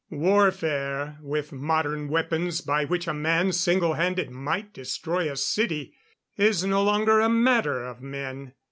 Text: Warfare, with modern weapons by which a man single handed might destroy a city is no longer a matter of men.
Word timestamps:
Warfare, 0.09 1.19
with 1.21 1.51
modern 1.51 2.07
weapons 2.09 2.61
by 2.61 2.85
which 2.85 3.05
a 3.07 3.13
man 3.13 3.51
single 3.51 3.93
handed 3.93 4.31
might 4.31 4.73
destroy 4.73 5.31
a 5.31 5.35
city 5.35 5.93
is 6.37 6.65
no 6.65 6.81
longer 6.81 7.19
a 7.19 7.29
matter 7.29 7.83
of 7.85 8.01
men. 8.01 8.53